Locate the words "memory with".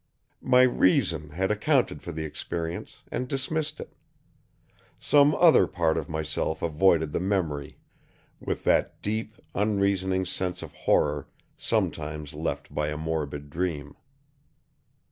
7.19-8.63